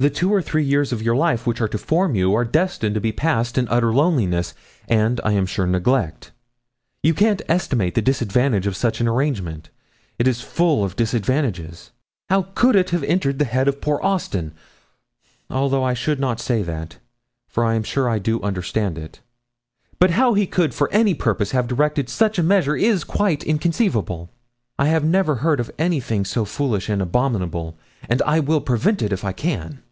[0.00, 2.94] The two or three years of your life which are to form you are destined
[2.94, 4.54] to be passed in utter loneliness,
[4.86, 6.30] and, I am sure, neglect.
[7.02, 9.70] You can't estimate the disadvantage of such an arrangement.
[10.16, 11.90] It is full of disadvantages.
[12.30, 14.52] How it could have entered the head of poor Austin
[15.50, 16.98] although I should not say that,
[17.48, 19.18] for I am sure I do understand it,
[19.98, 24.30] but how he could for any purpose have directed such a measure is quite inconceivable.
[24.78, 27.76] I never heard of anything so foolish and abominable,
[28.08, 29.82] and I will prevent it if I can.'